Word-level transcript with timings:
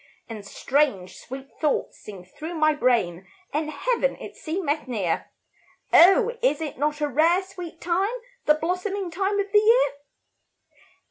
And 0.27 0.43
strange, 0.43 1.15
sweet 1.15 1.51
thoughts 1.59 1.99
sing 1.99 2.25
through 2.25 2.55
my 2.55 2.73
brain, 2.73 3.27
And 3.53 3.69
Heaven, 3.69 4.15
it 4.15 4.35
seemeth 4.35 4.87
near; 4.87 5.29
Oh, 5.93 6.35
is 6.41 6.59
it 6.59 6.79
not 6.79 7.01
a 7.01 7.07
rare, 7.07 7.43
sweet 7.43 7.79
time, 7.79 8.09
The 8.47 8.55
blossoming 8.55 9.11
time 9.11 9.39
of 9.39 9.51
the 9.51 9.59
year? 9.59 9.89